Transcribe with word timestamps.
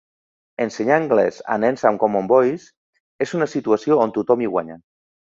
Ensenyar 0.63 0.95
anglès 1.01 1.35
a 1.55 1.57
nens 1.63 1.83
amb 1.89 2.01
Common 2.03 2.29
Voice 2.31 2.71
és 3.27 3.33
una 3.41 3.49
situació 3.51 3.99
on 4.07 4.15
tothom 4.15 4.43
hi 4.45 4.49
guanya. 4.57 4.79